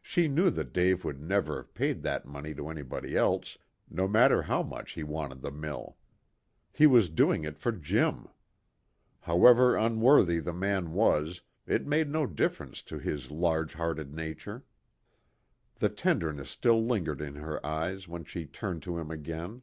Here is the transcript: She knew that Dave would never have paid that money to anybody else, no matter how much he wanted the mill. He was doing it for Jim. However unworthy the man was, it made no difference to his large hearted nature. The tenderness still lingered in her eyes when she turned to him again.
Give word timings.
She 0.00 0.26
knew 0.26 0.48
that 0.48 0.72
Dave 0.72 1.04
would 1.04 1.20
never 1.20 1.58
have 1.58 1.74
paid 1.74 2.00
that 2.00 2.24
money 2.24 2.54
to 2.54 2.70
anybody 2.70 3.14
else, 3.14 3.58
no 3.90 4.08
matter 4.08 4.40
how 4.40 4.62
much 4.62 4.92
he 4.92 5.02
wanted 5.02 5.42
the 5.42 5.50
mill. 5.50 5.98
He 6.72 6.86
was 6.86 7.10
doing 7.10 7.44
it 7.44 7.58
for 7.58 7.72
Jim. 7.72 8.26
However 9.20 9.76
unworthy 9.76 10.38
the 10.38 10.54
man 10.54 10.92
was, 10.94 11.42
it 11.66 11.86
made 11.86 12.08
no 12.08 12.26
difference 12.26 12.80
to 12.84 12.98
his 12.98 13.30
large 13.30 13.74
hearted 13.74 14.14
nature. 14.14 14.64
The 15.74 15.90
tenderness 15.90 16.48
still 16.48 16.82
lingered 16.82 17.20
in 17.20 17.34
her 17.34 17.60
eyes 17.66 18.08
when 18.08 18.24
she 18.24 18.46
turned 18.46 18.82
to 18.84 18.96
him 18.96 19.10
again. 19.10 19.60